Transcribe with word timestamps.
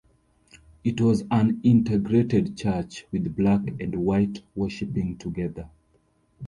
It 0.83 0.99
was 0.99 1.25
an 1.29 1.59
integrated 1.63 2.57
church 2.57 3.05
with 3.11 3.35
black 3.35 3.61
and 3.79 3.93
white 4.03 4.41
worshiping 4.55 5.15
together. 5.17 5.69